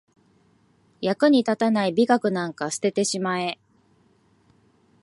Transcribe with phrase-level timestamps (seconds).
[0.99, 3.59] 役に立たない美学なんか捨ててしまえ